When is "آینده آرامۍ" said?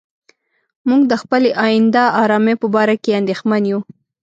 1.65-2.55